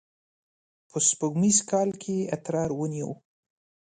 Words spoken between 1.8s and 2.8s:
کې یې اترار